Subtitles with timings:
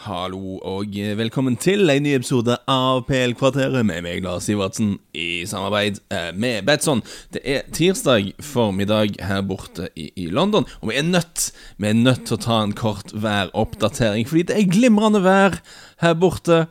[0.00, 5.98] Hallo og velkommen til en ny episode av PL-kvarteret med meg, Lars Sivertsen, i samarbeid
[6.08, 7.02] eh, med Betson.
[7.36, 12.00] Det er tirsdag formiddag her borte i, i London, og vi er nødt Vi er
[12.00, 15.60] nødt til å ta en kort væroppdatering, fordi det er glimrende vær
[16.00, 16.62] her borte.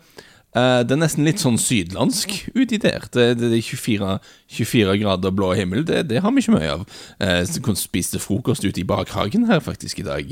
[0.50, 3.04] Uh, det er nesten litt sånn sydlandsk uti der.
[3.14, 4.14] Det, det, det er 24,
[4.56, 5.84] 24, grader blå himmel.
[5.86, 6.86] Det, det, har vi ikke mye av.
[7.22, 10.32] Uh, kunne spiste frokost ute i bakhagen her faktisk i dag.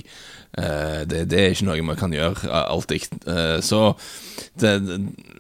[0.58, 3.06] Uh, det, er ikke noe man kan gjøre alltid.
[3.30, 3.94] Uh, så
[4.58, 4.74] det,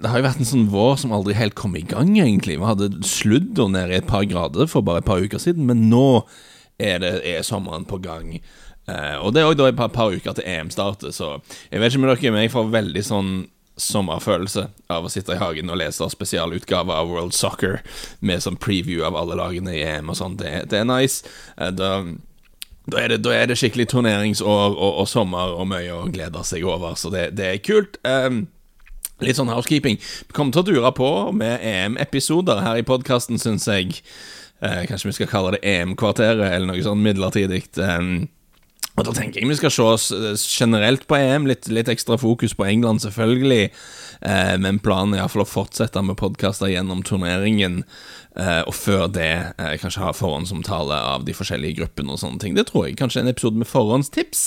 [0.05, 2.59] har jo vært en sånn vår som aldri helt kom i gang, egentlig.
[2.61, 5.88] Vi hadde sludder nede i et par grader for bare et par uker siden, men
[5.89, 6.21] nå
[6.77, 8.38] er, er sommeren på gang.
[8.88, 11.39] og det er òg et par, par, uker til EM starter, så
[11.71, 13.31] jeg vet ikke med dere, men jeg får veldig sånn
[13.77, 17.80] sommerfølelse av å sitte i hagen og lese spesialutgave av World Soccer
[18.20, 20.38] med sånn preview av alle lagene i EM og sånn.
[20.40, 21.27] Det, det, er nice.
[21.55, 21.91] Eh, da,
[22.90, 26.44] da, er det, da, er det, skikkelig turneringsår og, og, sommer og mye å glede
[26.48, 28.00] seg over, så det, det er kult.
[28.08, 28.48] Um,
[29.23, 30.02] litt sånn housekeeping.
[30.02, 34.02] Vi kommer til å dure på med EM-episoder her i podkasten, syns jeg.
[34.58, 37.67] Uh, kanskje vi skal kalle det EM-kvarteret, eller noe sånn midlertidig.
[37.78, 38.25] Um,
[38.98, 42.17] og Da tenker jeg vi skal se oss eh, generelt på EM, litt, litt ekstra
[42.17, 43.70] fokus på England, selvfølgelig.
[44.26, 47.84] Eh, men planen er iallfall å fortsette med podkaster gjennom turneringen.
[48.34, 52.58] Eh, og før det eh, kanskje ha forhåndsomtale av de forskjellige gruppene og sånne ting.
[52.58, 52.98] Det tror jeg.
[52.98, 54.44] Kanskje en episode med forhåndstips.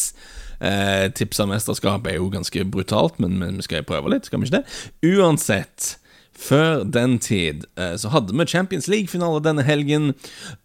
[0.60, 4.42] Eh, tips av mesterskapet er jo ganske brutalt, men, men vi skal prøve litt, skal
[4.42, 5.14] vi ikke det?
[5.14, 5.94] Uansett.
[6.40, 10.14] Før den tid eh, så hadde vi Champions League-finale denne helgen,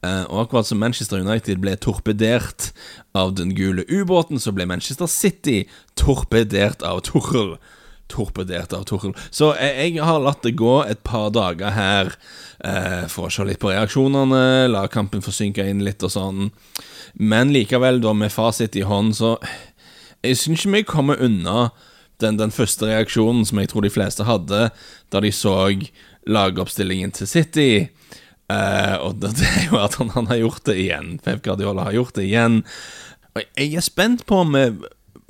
[0.05, 2.69] eh, og akkurat som Manchester United ble torpedert
[3.15, 5.65] av den gule ubåten, så ble Manchester City
[5.99, 7.57] torpedert av Torrell.
[8.07, 9.15] Torpedert av Torrell.
[9.35, 12.13] Så jeg har latt det gå et par dager her
[12.63, 16.53] eh, for å se litt på reaksjonene, la kampen få synke inn litt og sånn.
[17.19, 19.35] Men likevel, da med fasit i hånd, så
[20.25, 21.67] Jeg syns ikke vi kommer unna
[22.23, 24.69] den, den, første reaksjonen som jeg tror de fleste hadde
[25.11, 25.55] da de så
[26.25, 27.71] lagoppstillingen til City.
[28.51, 31.15] Uh, og det, er jo at han, han, har gjort det igjen.
[31.23, 32.61] Pep Guardiola har gjort det igjen.
[33.35, 34.67] Og jeg er spent på om vi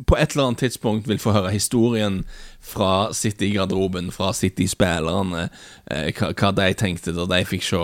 [0.06, 2.18] på et eller annet tidspunkt vil få høre historien
[2.60, 7.84] fra City-garderoben, fra City-spillerne, uh, hva, hva, de tenkte da de fikk se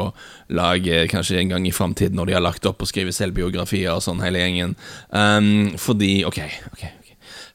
[0.51, 4.03] laget kanskje en gang i framtiden, når de har lagt opp og skriver selvbiografier og
[4.03, 4.75] sånn, hele gjengen.
[5.15, 6.43] Um, fordi OK,
[6.75, 7.00] ok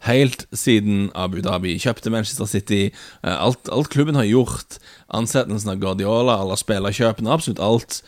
[0.06, 2.82] helt siden Abu Dhabi kjøpte Manchester City.
[3.22, 4.78] Eh, alt, alt klubben har gjort,
[5.14, 8.00] ansettelsen av Guardiola, alle spillerkjøpene, absolutt alt,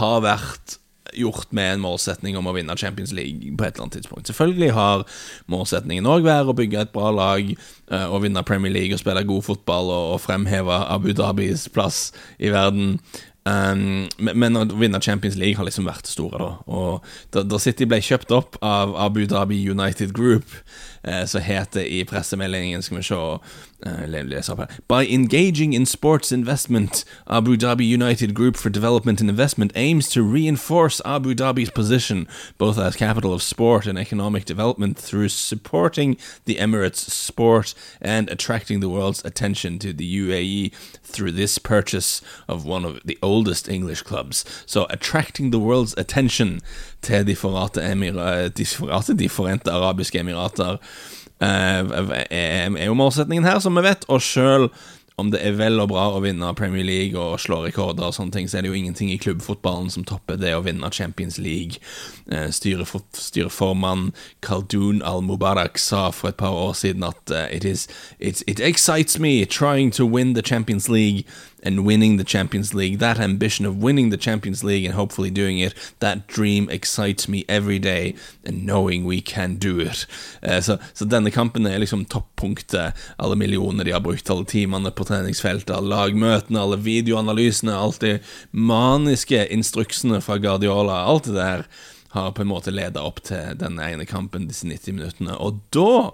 [0.00, 0.78] har vært
[1.16, 4.28] gjort med en målsetning om å vinne Champions League på et eller annet tidspunkt.
[4.30, 5.06] Selvfølgelig har
[5.50, 7.50] målsetningen òg vært å bygge et bra lag,
[7.90, 13.00] å vinne Premier League og spille god fotball og, fremheve Abu Dhabis plass i verden.
[13.48, 16.50] Um, men å vinne Champions League har liksom vært det store, da.
[16.68, 20.52] Og da, City ble kjøpt opp av Abu Dhabi United Group,
[20.99, 23.38] eh, så het det i pressemeldingen Skal vi se uh,
[24.88, 30.22] By engaging in sports investment, Abu Dhabi United Group for Development and Investment aims to
[30.22, 32.26] reinforce Abu Dhabi's position
[32.58, 38.80] both as capital of sport and economic development through supporting the Emirates' sport and attracting
[38.80, 44.02] the world's attention to the UAE through this purchase of one of the oldest English
[44.02, 44.44] clubs.
[44.66, 46.60] So, attracting the world's attention
[47.02, 48.66] til De forente, de,
[49.18, 50.78] de forente arabiske emirater
[51.40, 51.92] er,
[52.30, 54.04] er jo målsetningen her, som vi vet.
[54.08, 54.68] Og sjøl
[55.20, 58.32] om det er vel og bra å vinne Premier League og slå rekorder, og sånne
[58.34, 61.80] ting, så er det jo ingenting i klubbfotballen som topper det å vinne Champions League.
[62.32, 64.10] Eh, styreformann
[64.46, 67.86] Khaldun al-Mubarak sa for et par år siden at uh, it, is,
[68.18, 71.26] it excites me trying to win the Champions League
[71.62, 72.98] and winning the Champions League.
[72.98, 77.44] That ambition of winning the Champions League and hopefully doing it, that dream excites me
[77.48, 80.06] every day, and knowing we can do it.
[80.42, 82.92] Uh, så, så, denne kampen er liksom toppunktet.
[83.18, 88.18] Alle millioner de har brukt, alle timene på treningsfeltet, alle lagmøtene, alle videoanalysene, alt de
[88.50, 91.66] maniske instruksene fra Guardiola, alt det der
[92.10, 95.36] har på en måte leda opp til denne ene kampen, disse 90 minuttene.
[95.38, 96.10] Og da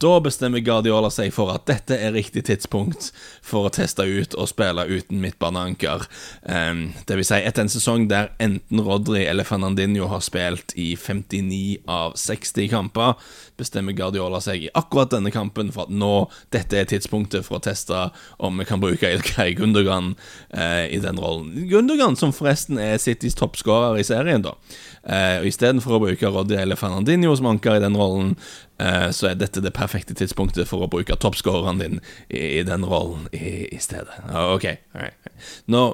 [0.00, 3.10] da bestemmer Guardiola seg for at dette er riktig tidspunkt
[3.44, 6.06] for å teste ut og spille uten midtbaneanker.
[6.42, 10.94] Um, det vil si, etter en sesong der enten Rodri eller Fernandinho har spilt i
[10.96, 13.18] 59 av 60 kamper,
[13.60, 16.14] bestemmer Guardiola seg i akkurat denne kampen for at nå,
[16.54, 18.06] dette er tidspunktet for å teste
[18.40, 20.14] om vi kan bruke Ilkay Gundogan
[20.56, 21.52] uh, i den rollen.
[21.68, 24.56] Gundogan, som forresten er Citys toppskårer i serien, da.
[25.00, 28.34] Uh, Istedenfor å bruke Roddy eller Fernandinho som anker i den rollen,
[28.80, 31.98] Eh, så er dette det perfekte tidspunktet for å bruke toppskåreren din
[32.28, 34.22] i, den rollen i, i stedet.
[34.54, 35.32] Ok, right.
[35.70, 35.84] Nå,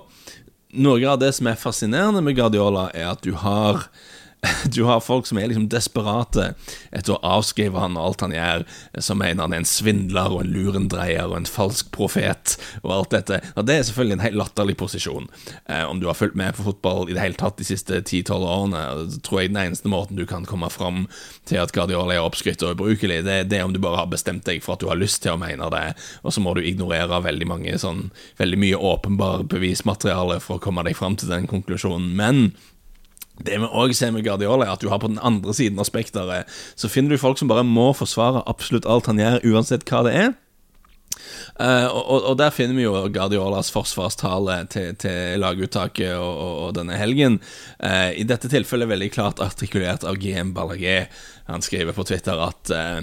[0.77, 3.87] Noe av det som er fascinerende med Guardiola, er at du har
[4.75, 6.53] du har folk som er liksom desperate
[6.91, 8.65] etter å avskrive han og alt han gjør,
[9.05, 13.17] som mener han er en svindler og en lurendreier og en falsk profet og alt
[13.17, 13.41] dette.
[13.57, 15.29] Og Det er selvfølgelig en helt latterlig posisjon.
[15.67, 18.47] Eh, om du har fulgt med på fotball i det hele tatt de siste 10-12
[18.47, 18.85] årene,
[19.15, 21.05] så tror jeg den eneste måten du kan komme fram
[21.49, 24.47] til at Guardiola er oppskrytt og ubrukelig, det, det er om du bare har bestemt
[24.49, 25.87] deg for at du har lyst til å mene det,
[26.23, 28.09] og så må du ignorere veldig mange sånn,
[28.41, 32.13] veldig mye åpenbar bevismateriale for å komme deg fram til den konklusjonen.
[32.17, 32.43] Men
[33.45, 35.89] det vi òg ser med Guardiola, er at du har på den andre siden av
[35.89, 36.49] spekteret,
[36.79, 40.17] så finner du folk som bare må forsvare absolutt alt han gjør, uansett hva det
[40.17, 40.35] er.
[41.57, 46.75] Uh, og, og, der finner vi jo Guardiolas forsvarstale til, til laguttaket og, og, og,
[46.77, 47.39] denne helgen.
[47.81, 51.07] Uh, I dette tilfellet veldig klart artikulert av GM Ballagé.
[51.49, 53.01] Han skriver på Twitter at uh,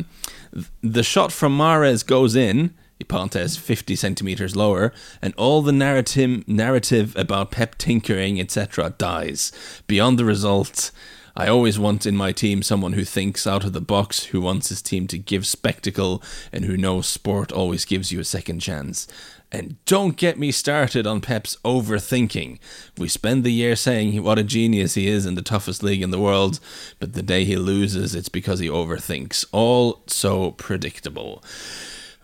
[0.85, 2.69] The shot from Mares goes in
[3.03, 9.51] parenthesis 50 centimeters lower, and all the narrative narrative about Pep tinkering, etc., dies.
[9.87, 10.91] Beyond the result,
[11.35, 14.69] I always want in my team someone who thinks out of the box, who wants
[14.69, 16.21] his team to give spectacle,
[16.51, 19.07] and who knows sport always gives you a second chance.
[19.51, 22.59] And don't get me started on Pep's overthinking.
[22.97, 26.11] We spend the year saying what a genius he is in the toughest league in
[26.11, 26.59] the world,
[26.99, 29.45] but the day he loses, it's because he overthinks.
[29.51, 31.43] All so predictable.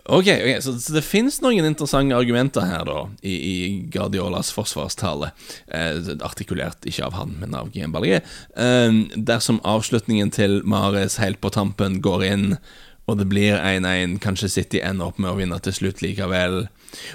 [0.10, 3.56] Ok, okay så, så, det finnes noen interessante argumenter her, da, i, i
[3.94, 5.32] Guardiolas forsvarstale.
[5.68, 8.26] Eh, artikulert ikke av han, men av Guillaume Ballier.
[8.58, 12.48] Eh, dersom avslutningen til Mares helt på tampen går inn
[13.10, 14.20] og det blir 1-1.
[14.24, 16.68] Kanskje City ender opp med å vinne til slutt likevel.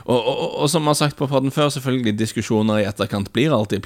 [0.04, 3.54] Og, og, og som vi har sagt på podden før, selvfølgelig diskusjoner i etterkant blir
[3.54, 3.84] alltid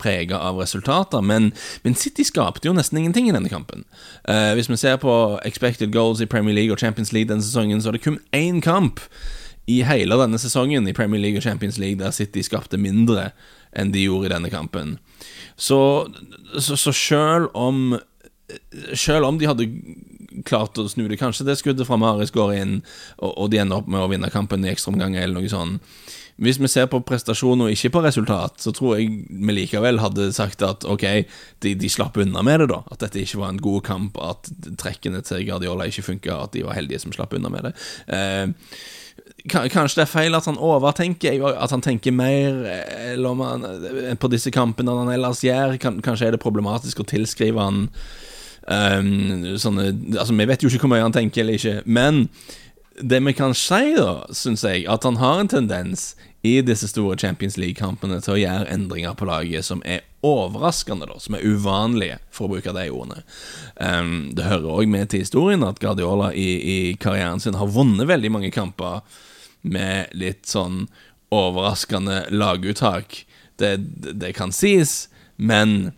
[0.00, 1.50] prega av resultater, men,
[1.84, 3.84] men, City skapte jo nesten ingenting i denne kampen.
[4.28, 5.16] Uh, hvis vi ser på
[5.48, 8.62] expected goals i Premier League og Champions League denne sesongen, så er det kun én
[8.64, 9.02] kamp
[9.66, 13.32] i hele denne sesongen i Premier League og Champions League der City skapte mindre
[13.76, 14.96] enn de gjorde i denne kampen.
[15.58, 15.78] Så,
[16.54, 17.96] så, så selv om
[18.94, 19.66] Selv om de hadde
[20.46, 21.18] klart å snu det.
[21.20, 22.76] Kanskje det skuddet fra Maris går inn,
[23.18, 25.96] og, de ender opp med å vinne kampen i ekstraomganger, eller noe sånt.
[26.36, 30.28] Hvis vi ser på prestasjon og ikke på resultat, så tror jeg vi likevel hadde
[30.36, 31.06] sagt at ok,
[31.64, 32.82] de, de slapp unna med det, da.
[32.92, 34.50] At dette ikke var en god kamp, at
[34.82, 37.74] trekkene til Guardiola ikke funka, at de var heldige som slapp unna med det.
[38.12, 38.52] Eh,
[39.46, 42.64] Kanskje det er feil at han overtenker, at han tenker mer
[43.12, 43.66] eller om han,
[44.18, 45.76] på disse kampene enn han ellers gjør.
[45.80, 47.86] Kanskje er det problematisk å tilskrive han
[48.66, 52.24] Um, sånne, altså, vi vet jo ikke hvor mye han tenker eller ikke, men
[52.96, 56.14] det vi kan si, da, syns jeg, at han har en tendens
[56.46, 61.18] i disse store Champions League-kampene til å gjøre endringer på laget som er overraskende, da,
[61.22, 63.22] som er uvanlige, for å bruke de ordene.
[63.76, 68.08] Um, det hører òg med til historien at Guardiola i, i karrieren sin har vunnet
[68.08, 69.02] veldig mange kamper
[69.66, 70.86] med litt sånn
[71.34, 73.24] overraskende laguttak.
[73.58, 75.92] Det, det, det kan sies, men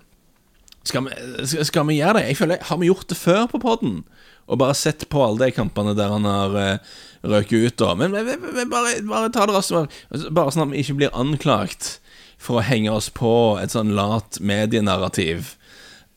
[0.88, 2.24] skal vi, skal vi, gjøre det?
[2.30, 4.02] Jeg føler, Har vi gjort det før på poden?
[4.48, 6.98] Og bare sett på alle de kampene der han har uh,
[7.28, 7.94] røket ut, da.
[8.00, 9.98] Men, vi, vi, bare, bare, ta det raskt.
[10.32, 11.98] Bare sånn at vi ikke blir anklagt
[12.40, 15.52] for å henge oss på et sånn lat medienarrativ.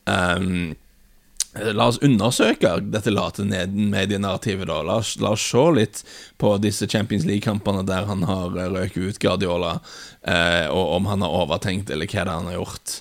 [0.08, 0.72] Um,
[1.52, 4.78] La oss undersøke dette late medienarrativet, da.
[4.88, 6.00] La oss, la oss, se litt
[6.40, 9.74] på disse Champions League-kampene der han har røket ut Guardiola,
[10.24, 12.94] eh, og om han har overtenkt, eller hva det er han har gjort.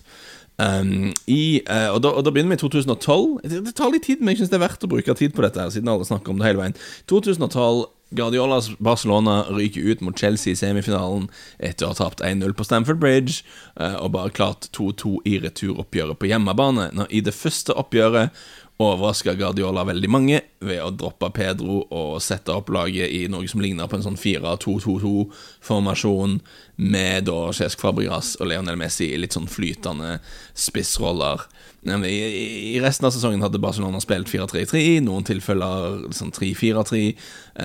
[0.62, 3.40] Um, i, uh, og, da, og, da, begynner vi i 2012.
[3.50, 5.63] Det, tar litt tid, men jeg syns det er verdt å bruke tid på dette,
[5.63, 6.78] her siden alle snakker om det hele veien.
[7.10, 11.30] 2012 Guardiolas Barcelona ryker ut mot Chelsea i semifinalen
[11.63, 13.39] etter å ha tapt 1-0 på Stamford Bridge
[13.80, 16.89] uh, og bare klart 2-2 i returoppgjøret på hjemmebane.
[16.98, 18.36] Når, I det første oppgjøret
[18.81, 23.61] overraska Guardiola veldig mange ved å droppe Pedro og sette opp laget i noe som
[23.63, 26.39] ligner på en sånn 4-2-2-2-formasjon,
[26.81, 30.11] med da Cesc Fabregas og Leonel Messi i litt sånn flytende
[30.57, 31.38] spissroller.
[31.81, 35.79] I, resten av sesongen hadde Barcelona spilt 4-3-3, i noen tilfeller
[36.13, 37.15] sånn 3-4-3,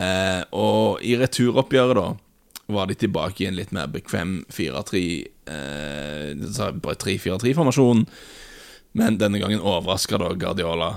[0.01, 2.07] eh, og i returoppgjøret, da
[2.67, 5.03] var de tilbake i en litt mer bekvem 4-3
[5.47, 8.07] eh, 3-4-3-formasjon.
[8.97, 10.97] Men denne gangen overraska da Guardiola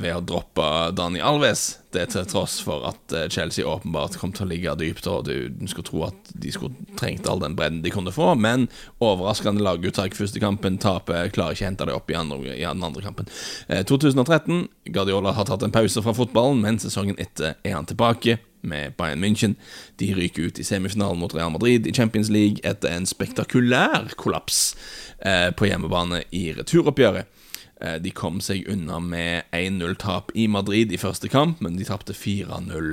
[0.00, 1.78] ved å droppe Dani Alves.
[1.90, 5.50] Det til tross for at eh, Chelsea åpenbart kom til å ligge dypt, og du,
[5.70, 8.28] skulle tro at de skulle trengt all den bredden de kunne få.
[8.38, 8.68] Men
[9.02, 13.02] overraskende laguttak første kampen, taper, klarer ikke å hente det opp i, andre, den andre
[13.04, 13.30] kampen.
[13.66, 18.38] Eh, 2013, Guardiola har tatt en pause fra fotballen, men sesongen etter er han tilbake
[18.60, 19.56] med Bayern München.
[19.98, 24.74] De ryker ut i semifinalen mot Real Madrid i Champions League etter en spektakulær kollaps
[25.18, 27.40] eh, på hjemmebane i returoppgjøret.
[27.80, 32.12] Eh, de kom seg unna med 1-0-tap i Madrid i første kamp, men de tapte
[32.16, 32.90] 4-0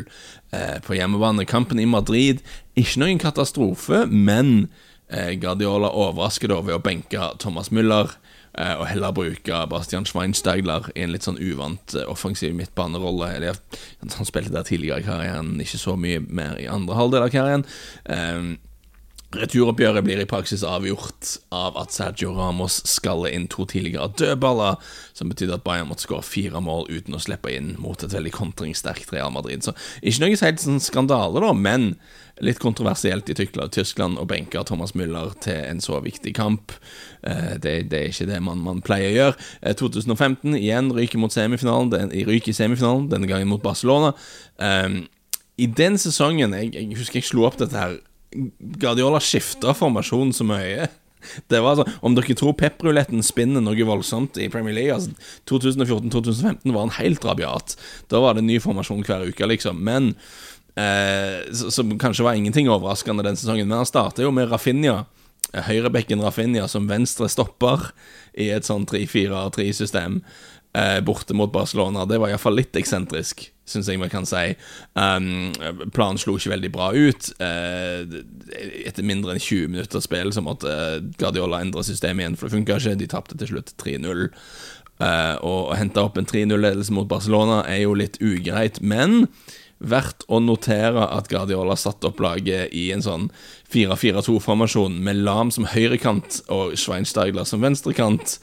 [0.56, 1.48] eh, på hjemmebane.
[1.50, 2.40] Kampen i Madrid
[2.80, 4.70] ikke noen katastrofe, men
[5.12, 8.16] eh, Guardiola overrasker da ved å benke Thomas Müller
[8.58, 13.52] og heller bruke Bastian Schweinsteigler i en litt sånn uvant offensiv midtbanerolle.
[14.16, 17.68] Han spilte der tidligere i karrieren, ikke så mye mer i andre halvdel av karrieren.
[19.36, 24.78] Returoppgjøret blir i praksis avgjort av at Sergio Ramos skaller inn to tidligere dødballer,
[25.18, 28.32] som betydde at Bayern måtte skåre fire mål uten å slippe inn mot et veldig
[28.38, 29.66] kontringssterkt Real Madrid.
[29.68, 31.90] Så ikke noe helt sånn skandale, da, men
[32.40, 36.72] litt kontroversielt i Tyskland å benke Thomas Müller til en så viktig kamp.
[37.28, 39.78] Eh, det, det er ikke det man, man, pleier å gjøre.
[39.84, 44.16] 2015 eh, igjen ryker mot semifinalen, den, ryker i semifinalen, denne gangen mot Barcelona.
[44.56, 45.02] Um,
[45.60, 48.00] I den sesongen jeg, jeg husker jeg slo opp dette her
[48.58, 50.88] Guardiola skifta formasjon så mye.
[51.48, 55.12] Det var altså, Om dere tror pepruletten spinner noe voldsomt i Premier League altså
[55.50, 57.78] 2014-2015 var en helt rabiat.
[58.12, 59.82] Da var det ny formasjon hver uke, liksom.
[59.84, 60.14] Men
[60.78, 63.68] eh, Som kanskje var ingenting overraskende den sesongen.
[63.68, 65.06] Men han starta jo med Rafinha.
[65.54, 67.90] Høyrebekken Rafinha som venstre stopper
[68.38, 70.22] i et sånn 3-4-3-system
[70.78, 72.06] eh, borte mot Barcelona.
[72.06, 74.56] Det var iallfall litt eksentrisk, syns jeg vi kan si.
[74.96, 75.52] Um,
[75.96, 77.30] planen slo ikke veldig bra ut.
[77.42, 78.24] Uh,
[78.88, 80.72] etter mindre enn 20 minutter spill så måtte
[81.20, 82.98] Guardiola endre systemet igjen, for det funka ikke.
[83.00, 84.28] De tapte til slutt 3-0.
[84.98, 89.28] Uh, og å hente opp en 3-0-ledelse mot Barcelona er jo litt ugreit, men
[89.78, 93.28] verdt å notere at Guardiola satte opp laget i en sånn
[93.74, 98.40] 4-4-2-formasjon med Lam som høyrekant og Schweinsteigler som venstrekant.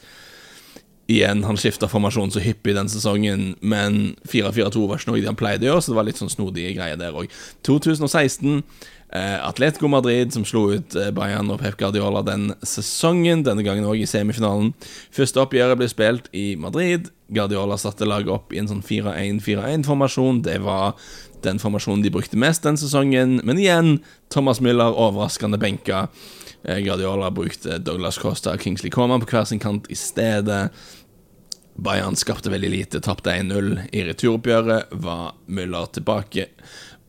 [1.05, 5.37] Igjen, han skifta formasjon så hyppig den sesongen, men 4-4-2 var ikke noe de han
[5.37, 7.29] pleide å gjøre, så det var litt sånn snodige greier der òg.
[7.67, 8.63] 2016,
[9.13, 13.85] eh, Atletico Madrid som slo ut eh, Bayern og Pep Guardiola den sesongen, denne gangen
[13.85, 14.73] òg i semifinalen.
[15.13, 17.11] Første oppgjøret ble spilt i Madrid.
[17.29, 20.41] Guardiola satte laget opp i en sånn 4-1-4-1-formasjon.
[20.49, 20.97] Det var
[21.45, 23.99] den formasjonen de brukte mest den sesongen, men igjen,
[24.33, 26.07] Thomas Müller overraskende benka.
[26.65, 30.71] Eh, Guardiola brukte Douglas Costa og Kingsley Coman på hver sin kant i stedet.
[31.75, 34.93] Bayern skapte veldig lite, tapte 1-0 i returoppgjøret.
[35.03, 36.47] Var Müller tilbake,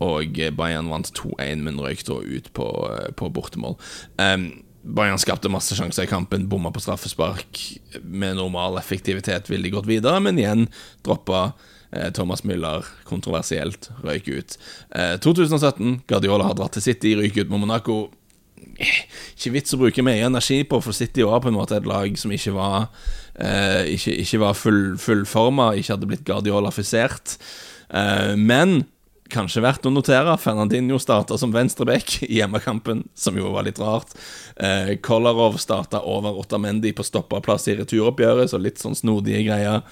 [0.02, 3.78] og Bayern vant 2-1, men røyk da ut på, eh, på bortemål.
[4.18, 4.50] Um,
[4.86, 7.62] Bayern skapte masse sjanser i kampen, bomma på straffespark.
[8.02, 10.68] Med normal effektivitet ville de gått videre, men igjen
[11.06, 11.54] droppa
[11.92, 14.58] eh, Thomas Müller kontroversielt, røyk ut.
[14.94, 17.98] Eh, 2017, Guardiola har dratt til City, røyk ut med Monaco
[19.36, 22.18] ikke vits å bruke mye energi på, for City var på en måte et lag
[22.20, 22.88] som ikke var
[23.34, 27.38] eh, Ikke, ikke, var full, fullforma, ikke hadde blitt Guardiola-fisert.
[27.88, 28.82] Eh, men
[29.32, 34.14] kanskje verdt å notere, Fernandinho starta som venstreback i hjemmekampen, som jo var litt rart.
[34.56, 39.82] Eh, Kolarov starta over Ottamendi på stoppaplass i returoppgjøret, så litt sånn snodige greier.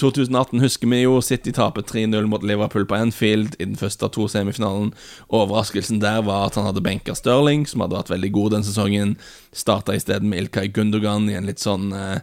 [0.00, 4.10] 2018 husker vi jo City taper 3-0 mot Liverpool på Anfield i den første av
[4.16, 4.90] to semifinalen.
[5.30, 9.14] Overraskelsen der var at han hadde benka Stirling, som hadde vært veldig god den sesongen.
[9.54, 12.20] Starta isteden med Ilkay Gundogan i en litt sånn eh,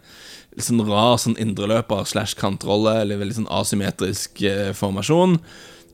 [0.51, 5.37] Litt sånn rar sånn indreløper slash kantrolle, eller veldig sånn asymmetrisk eh, formasjon.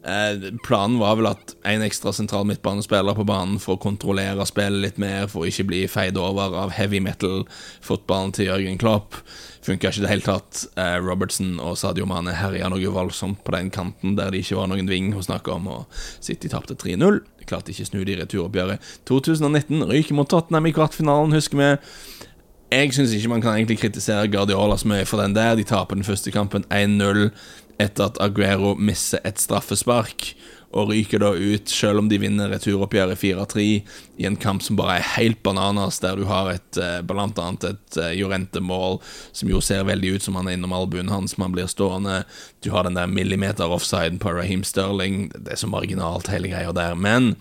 [0.03, 4.83] Eh, planen var vel at en ekstra sentral midtbanespiller på banen for å kontrollere spillet
[4.83, 9.17] litt mer, for å ikke bli feid over av heavy metal-fotballen til Jørgen Klopp.
[9.67, 10.63] Funka ikke i det hele tatt.
[10.79, 14.71] Eh, Robertson og Sadio Mane herja noe voldsomt på den kanten der det ikke var
[14.71, 17.19] noen ving å snakke om, og City tapte 3-0.
[17.47, 18.93] Klarte ikke snu det i returoppgjøret.
[19.09, 21.73] 2019 ryker mot Tottenham i kvartfinalen, husker vi.
[22.67, 25.55] Jeg syns ikke man kan egentlig kritisere Guardiola så mye for den der.
[25.55, 27.29] De taper den første kampen 1-0
[27.79, 30.33] etter at Aguero misser et straffespark
[30.75, 33.63] og ryker da ut, selv om de vinner returoppgjøret 4-3
[34.19, 37.69] i en kamp som bare er helt bananas, der du har et eh, blant annet
[37.69, 38.99] et Jorente-mål
[39.31, 42.25] som jo ser veldig ut som han er innom albuen hans, man blir stående.
[42.59, 45.29] Du har den der millimeter offsiden på Raheem Sterling.
[45.37, 46.99] Det er så marginalt, hele greia der.
[46.99, 47.37] Men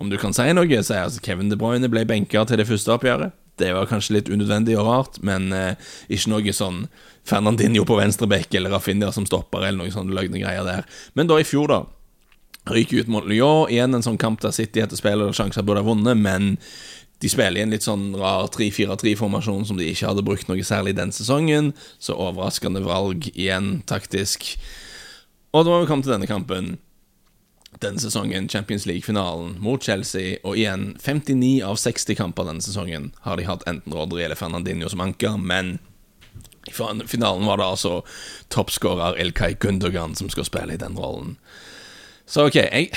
[0.00, 2.70] om du kan si noe, så er altså Kevin De Bruyne ble benka til det
[2.70, 3.36] første oppgjøret.
[3.60, 6.84] Det var kanskje litt unødvendig og rart, men eh, ikke noe sånn
[7.28, 10.88] Fernandinho på venstrebekk eller Raffinia som stopper, eller noe sånne løgne greier der.
[11.14, 11.82] Men da i fjor, da,
[12.68, 13.70] Ryker ut mot Lyon.
[13.72, 16.58] Igjen en sånn kamp der City etter spillet og sjanser burde ha vunnet, men
[17.20, 20.94] de spiller i en litt sånn rar 3-4-3-formasjon som de ikke hadde brukt noe særlig
[20.96, 21.72] den sesongen.
[22.00, 24.54] Så overraskende valg igjen, taktisk.
[25.52, 26.76] Og da må vi komme til denne kampen.
[27.80, 30.36] Denne sesongen, Champions League-finalen mot Chelsea.
[30.44, 34.90] Og igjen, 59 av 60 kamper denne sesongen har de hatt enten Rodri eller Fernandinho
[34.92, 35.78] som anker, men
[36.68, 36.72] i
[37.08, 38.02] finalen var det altså
[38.52, 41.38] toppskårer Ilkay Gundogan som skal spille i den rollen.
[42.28, 42.90] Så ok, jeg,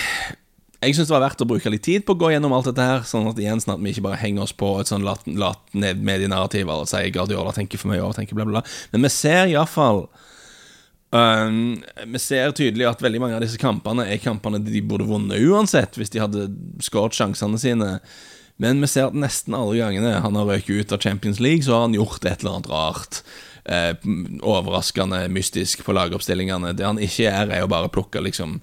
[0.83, 2.85] jeg syns det var verdt å bruke litt tid på å gå gjennom alt dette
[2.85, 5.23] her, sånn at igjen sånn at vi ikke bare henger oss på et sånn lat,
[5.25, 8.75] lat medienarrativ og sier Guardiola tenker for mye og tenker bla, bla, bla.
[8.93, 10.05] Men vi ser iallfall
[11.13, 11.77] um,
[12.13, 15.97] Vi ser tydelig at veldig mange av disse kampene er kampene de burde vunnet uansett,
[15.99, 16.47] hvis de hadde
[16.83, 17.91] skåret sjansene sine.
[18.61, 21.77] Men vi ser at nesten alle gangene han har røket ut av Champions League, så
[21.77, 23.21] har han gjort et eller annet rart.
[23.63, 23.93] Eh,
[24.43, 26.73] overraskende mystisk på lagoppstillingene.
[26.77, 28.59] Det han ikke er, er å bare plukke liksom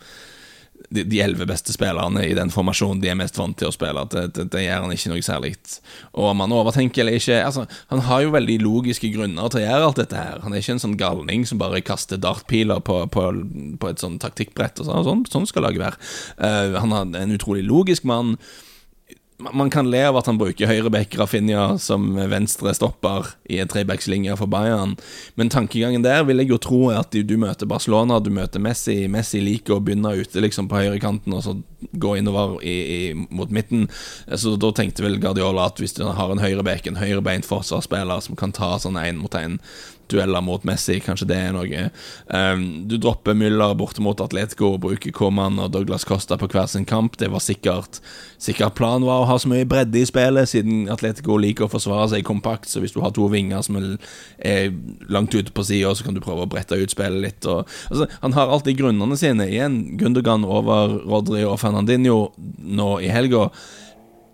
[0.90, 4.02] de elleve beste spillerne i den formasjonen de er mest vant til å spille.
[4.10, 5.52] Det, det, det gjør han ikke noe særlig.
[6.14, 9.66] Og om han overtenker eller ikke altså, Han har jo veldig logiske grunner til å
[9.66, 10.40] gjøre alt dette her.
[10.44, 13.28] Han er ikke en sånn galning som bare kaster dartpiler på, på,
[13.80, 14.82] på et sånn taktikkbrett.
[14.82, 16.02] Og sånn, sånn skal laget være.
[16.40, 18.36] Uh, han er en utrolig logisk mann
[19.52, 24.36] man kan le av at han bruker høyreback Rafinha som venstre stopper i en trebackslinje
[24.38, 24.96] for Bayern,
[25.40, 29.04] men tankegangen der vil jeg jo tro er at du, møter Barcelona, du møter Messi.
[29.10, 31.56] Messi liker å begynne ute liksom på høyrekanten og så
[32.00, 33.88] gå innover i, i, mot midten.
[34.36, 38.38] Så Da tenkte vel Guardiola at hvis du har en høyreback, en høyrebeint forsvarsspiller som
[38.38, 39.60] kan ta sånn én mot én
[40.10, 41.86] dueller mot Messi, kanskje det er noe.
[42.28, 46.68] Um, du dropper Müller borte mot Atletico og bruker Coman og Douglas Costa på hver
[46.70, 47.18] sin kamp.
[47.20, 48.00] Det var sikkert
[48.40, 52.06] Sikkert planen var å ha så mye bredde i spillet, siden Atletico liker å forsvare
[52.14, 52.70] seg kompakt.
[52.70, 54.70] Så hvis du har to vinger som er
[55.12, 57.44] langt ute på sida, så kan du prøve å brette ut spillet litt.
[57.44, 59.44] Og, altså, han har alltid grunnene sine.
[59.52, 62.30] Igjen Gundogan over Rodri og Fernandinho
[62.80, 63.50] nå i helga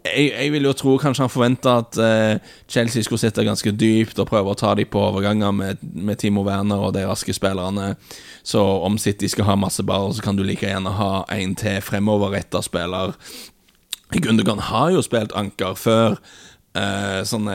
[0.07, 4.19] jeg, jeg, vil jo tro kanskje han forventa at uh, Chelsea skulle sitte ganske dypt
[4.23, 7.95] og prøve å ta dem på overganger med, med Timo Werner og de raske spillerne.
[8.47, 11.81] Så om City skal ha masse ball, så kan du like gjerne ha en til
[11.85, 13.17] fremoverretta spiller.
[14.15, 16.21] Gundogan har jo spilt anker før.
[16.77, 17.49] Uh, sånn,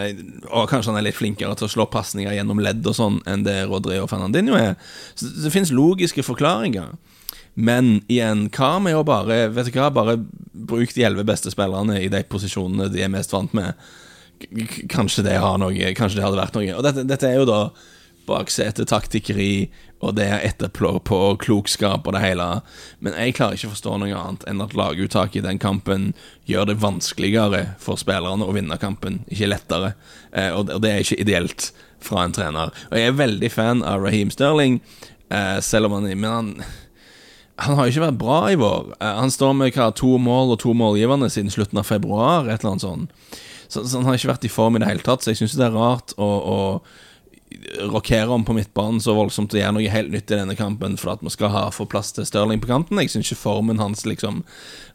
[0.50, 3.43] og kanskje han er litt flinkere til å slå pasninger gjennom ledd og sånn enn
[3.46, 4.74] det Rodri Fernandinho er.
[5.13, 6.96] Så det finnes logiske forklaringer.
[7.53, 10.20] Men igjen, hva med å bare Vet du hva, bare
[10.51, 13.75] bruk de elleve beste spillerne i de posisjonene de er mest vant med.
[14.91, 16.70] Kanskje det har noe Kanskje det hadde vært noe.
[16.77, 17.63] Og dette, dette er jo da
[18.29, 19.72] baksetetaktikkeri,
[20.05, 22.48] og det er etterplår på klokskap og det hele.
[23.03, 26.12] Men jeg klarer ikke å forstå noe annet enn at laguttaket i den kampen
[26.50, 29.93] gjør det vanskeligere for spillerne å vinne kampen, ikke lettere.
[30.31, 32.74] Eh, og det er ikke ideelt fra en trener.
[32.89, 34.79] Og jeg er veldig fan av Raheem Sterling,
[35.29, 36.53] eh, selv om han Men han
[37.62, 38.96] han har jo ikke vært bra i vår.
[38.98, 42.50] Eh, han står med hva, to mål og to målgivende siden slutten av februar.
[42.50, 43.38] Et eller annet sånt.
[43.72, 45.56] Så, så han har ikke vært i form i det hele tatt, så jeg syns
[45.60, 46.60] det er rart å, å
[47.91, 51.13] rokere om på midtbanen så voldsomt og gjøre noe helt nytt i denne kampen for
[51.13, 53.00] at vi skal ha få plass til Stirling på kanten.
[53.00, 54.41] Jeg syns ikke formen hans liksom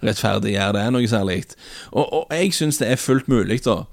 [0.05, 1.42] rettferdiggjør det noe særlig.
[1.92, 3.85] Og, og jeg syns det er fullt mulig, da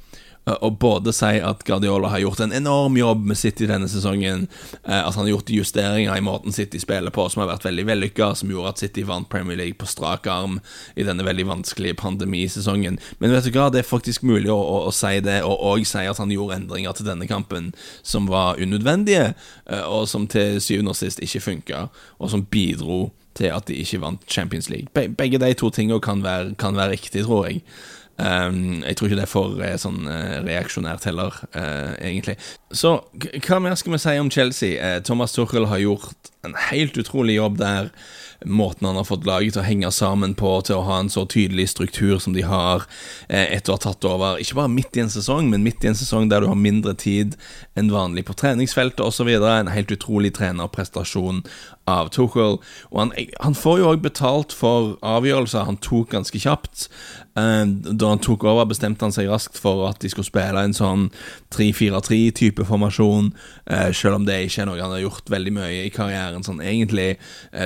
[0.46, 4.48] og både si at Guardiola har gjort en enorm jobb med City denne sesongen.
[4.84, 7.86] Eh, at han har gjort justeringer i måten City spiller på som har vært veldig
[7.88, 10.60] vellykka, som gjorde at City vant Premier League på strak arm
[10.96, 13.00] i denne veldig vanskelige pandemisesongen.
[13.24, 15.88] Men vet du hva, det er faktisk mulig å, å, å si det, og òg
[15.88, 17.72] si at han gjorde endringer til denne kampen
[18.04, 19.34] som var unødvendige,
[19.72, 21.88] eh, og som til syvende og sist ikke funka,
[22.20, 23.06] og som bidro
[23.38, 24.92] til at de ikke vant Champions League.
[24.94, 27.64] Begge de to tingene kan være, kan være riktig, tror jeg.
[28.18, 32.36] Um, jeg tror ikke det er for uh, sånn uh, reaksjonært heller, uh, egentlig.
[32.70, 33.00] Så
[33.42, 35.00] hva mer skal vi si om Chelsea?
[35.08, 37.90] Thomas Tuchel har gjort en helt utrolig jobb der
[38.46, 41.26] måten han har fått laget til å henge sammen på, til å ha en så
[41.30, 42.86] tydelig struktur som de har
[43.28, 44.40] eh, etter å ha tatt over.
[44.42, 46.96] Ikke bare midt i en sesong, men midt i en sesong der du har mindre
[47.00, 47.38] tid
[47.80, 49.30] enn vanlig på treningsfeltet osv.
[49.34, 51.44] En helt utrolig trenerprestasjon
[51.90, 52.60] av Tuchel.
[52.92, 53.12] Og han,
[53.44, 56.88] han får jo òg betalt for avgjørelser han tok ganske kjapt.
[57.40, 60.76] Eh, da han tok over, bestemte han seg raskt for at de skulle spille en
[60.78, 61.08] sånn
[61.56, 63.32] 3-4-3-type formasjon,
[63.66, 66.62] eh, selv om det ikke er noe han har gjort veldig mye i karrieren sånn
[66.64, 67.16] egentlig.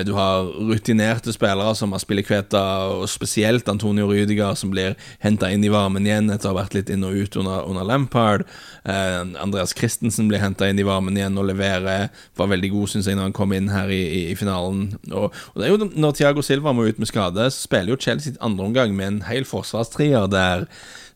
[0.08, 5.72] Du har rutinerte spillere som Kveta, og spesielt Antonio Rydiger, som blir henta inn i
[5.72, 8.46] varmen igjen etter å ha vært litt inn og ut under, under Lampard.
[8.84, 12.10] Eh, Andreas Christensen blir henta inn i varmen igjen og leverer.
[12.38, 14.94] Var veldig god, syns jeg, når han kom inn her i, i, i finalen.
[15.12, 18.02] Og, og, det er jo Når Thiago Silva må ut med skade, så spiller jo
[18.02, 20.68] Chelsea andre omgang med en hel forsvarstrier der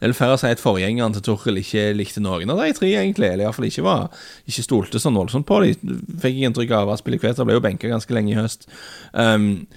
[0.09, 3.29] det færre si at forgjengeren til Torkel ikke likte noen av de tre, egentlig.
[3.29, 4.07] Eller iallfall ikke var
[4.49, 5.97] Ikke stolte sånn voldsomt på dem.
[6.23, 8.65] Fikk jeg inntrykk av at Spillikveter ble jo benka ganske lenge i høst.
[9.13, 9.67] Um,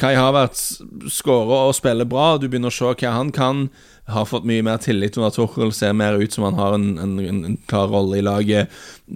[0.00, 0.80] Kai Havertz
[1.14, 2.34] skårer og spiller bra.
[2.38, 3.68] Du begynner å se hva han kan.
[4.10, 7.14] Har fått mye mer tillit under Torkel, ser mer ut som han har en, en,
[7.22, 8.72] en klar rolle i laget.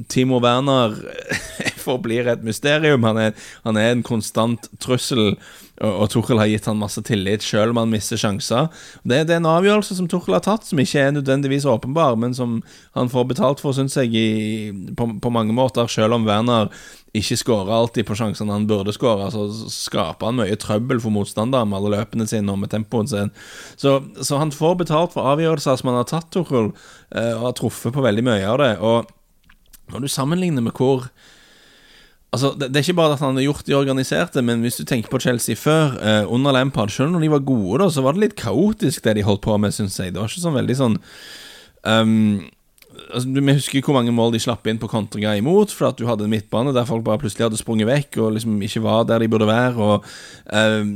[0.09, 0.95] Timo Werner
[1.87, 3.05] forblir et mysterium.
[3.05, 3.35] Han er,
[3.67, 5.35] han er en konstant trussel
[5.79, 8.69] og, og Tuchel har gitt han masse tillit, selv om han mister sjanser.
[9.03, 12.35] Det, det, er en avgjørelse som Tuchel har tatt, som ikke er nødvendigvis åpenbar, men
[12.37, 12.59] som
[12.99, 15.91] han får betalt for, syns jeg, i, på, på, mange måter.
[15.91, 16.73] Selv om Werner
[17.17, 21.71] ikke skårer alltid på sjansene han burde skåre, så skaper han mye trøbbel for motstanderen
[21.71, 23.33] med alle løpene sine og med tempoen sin.
[23.81, 26.73] Så, så, han får betalt for avgjørelser som han har tatt, Tuchel,
[27.15, 28.73] eh, og har truffet på veldig mye av det.
[28.85, 29.09] Og
[29.95, 31.09] når du sammenligner med hvor
[32.29, 35.09] Altså, det, er ikke bare at han har gjort de organiserte, men hvis du tenker
[35.09, 38.21] på Chelsea før, eh, under Lampard Selv når de var gode, da, så var det
[38.21, 40.13] litt kaotisk, det de holdt på med, syns jeg.
[40.13, 40.99] Det var ikke sånn veldig sånn
[41.89, 42.45] um,
[43.07, 46.07] altså, Vi husker hvor mange mål de slapp inn på kontringer imot, for at du
[46.09, 49.23] hadde en midtbane der folk bare plutselig hadde sprunget vekk og liksom ikke var der
[49.23, 49.77] de burde være.
[49.77, 50.05] Og
[50.53, 50.95] um,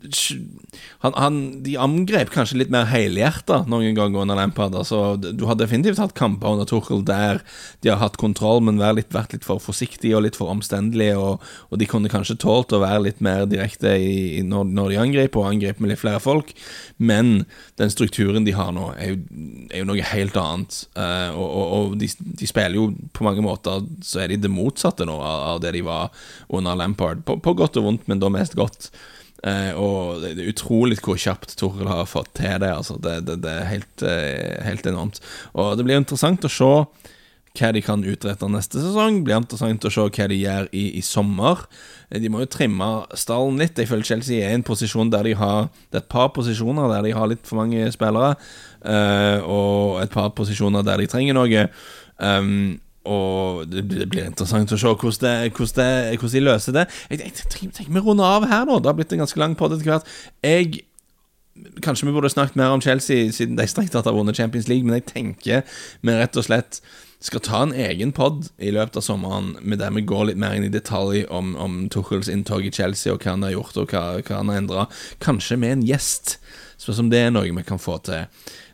[0.00, 4.74] han, han, De angrep kanskje litt mer helhjerta noen ganger under Lampard.
[4.76, 7.42] Altså, du har definitivt hatt kamper under Tuchel der
[7.84, 11.18] de har hatt kontroll, men litt, vært litt for forsiktige og litt for omstendelige.
[11.20, 14.94] Og, og de kunne kanskje tålt å være litt mer direkte i, i når, når,
[14.94, 16.54] de angriper, og angriper med litt flere folk.
[16.96, 17.44] Men
[17.80, 19.20] den strukturen de har nå, er jo,
[19.68, 20.82] er jo noe helt annet.
[20.96, 24.50] Uh, og, og, og de, de, spiller jo på mange måter Så er de det
[24.52, 26.08] motsatte nå av, av det de var
[26.48, 27.24] under Lampard.
[27.28, 28.92] På, på godt og vondt, men da mest godt.
[29.40, 32.72] Eh, og det er utrolig hvor kjapt Toril har fått til det.
[32.72, 32.98] Altså.
[33.00, 35.22] Det, det, det, er helt, eh, helt, enormt.
[35.54, 36.74] Og det blir interessant å se
[37.58, 39.20] hva de kan utrette neste sesong.
[39.20, 41.64] Det blir interessant å se hva de gjør i, i sommer.
[42.10, 43.80] Eh, de må jo trimme stallen litt.
[43.80, 46.92] Jeg føler Chelsea er i en posisjon der de har Det er et par posisjoner
[46.92, 48.36] der de har litt for mange spillere,
[48.84, 51.66] eh, og et par posisjoner der de trenger noe.
[52.20, 52.76] Um,
[53.08, 56.86] og det, blir interessant å se hvordan, det, hvordan, det, hvordan de løser det.
[57.08, 58.76] Jeg, jeg, jeg tenker vi runder av her nå.
[58.78, 60.16] Det har blitt en ganske lang podd etter hvert.
[60.44, 60.84] Jeg
[61.84, 64.86] Kanskje vi burde snakket mer om Chelsea, siden de strengt tatt har vunnet Champions League,
[64.86, 66.78] men jeg tenker vi rett og slett
[67.20, 70.54] skal ta en egen pod i løpet av sommeren med der vi går litt mer
[70.56, 73.92] inn i detalj om, om Tuchels inntog i Chelsea, og hva han har gjort, og
[73.92, 74.86] hva, hva han har endra.
[75.20, 76.38] Kanskje med en gjest,
[76.80, 78.24] sånn som det er noe vi kan få til.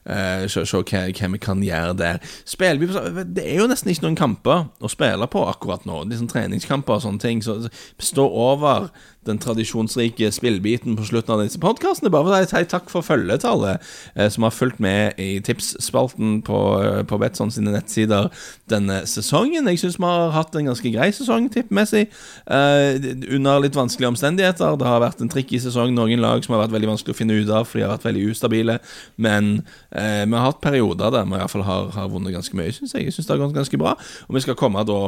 [0.06, 2.22] Uh, se, hva, vi kan gjøre der.
[2.46, 6.04] Spiller Det er jo nesten ikke noen kamper å spille på akkurat nå.
[6.06, 7.42] Liksom treningskamper og sånne ting.
[7.44, 7.58] Så,
[7.98, 8.90] stå over
[9.26, 12.12] den tradisjonsrike spillbiten på slutten av disse podkastene.
[12.14, 13.72] Bare for å si takk for følget til alle
[14.14, 18.30] eh, som har fulgt med i tipsspalten på, eh, på Betson sine nettsider
[18.70, 19.68] denne sesongen.
[19.72, 22.06] Jeg syns vi har hatt en ganske grei sesong tippmessig,
[22.46, 24.78] eh, under litt vanskelige omstendigheter.
[24.78, 27.20] Det har vært en trikk i sesong, noen lag som har vært veldig vanskelig å
[27.20, 28.78] finne ut av, for de har vært veldig ustabile.
[29.18, 29.64] Men
[29.96, 33.08] eh, vi har hatt perioder der vi iallfall har, har vunnet ganske mye, syns jeg.
[33.08, 33.96] Jeg syns det har gått ganske bra.
[34.28, 35.00] Og vi skal komme da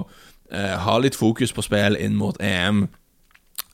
[0.52, 2.86] eh, ha litt fokus på spill inn mot EM.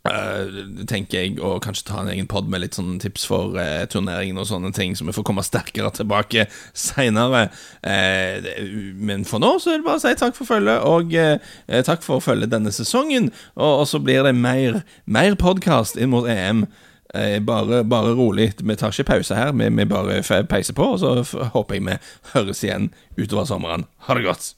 [0.05, 3.87] Uh, tenker jeg, og kanskje ta en egen pod med litt sånne tips for uh,
[3.89, 6.45] turneringen og sånne ting, så vi får komme sterkere tilbake
[6.87, 7.47] seinere.
[7.81, 8.45] Uh,
[9.01, 12.21] men for nå så er det bare å si takk for følget, og takk for
[12.21, 13.31] å følge denne sesongen.
[13.57, 16.67] Og, og så blir det mer, mer podkast inn mot EM.
[17.15, 18.49] Bare, bare, rolig.
[18.59, 20.19] Vi tar ikke pause her, vi, vi bare
[20.51, 21.13] peiser på, og så
[21.55, 21.97] håper jeg vi
[22.35, 23.87] høres igjen utover sommeren.
[24.09, 24.49] Ha det godt.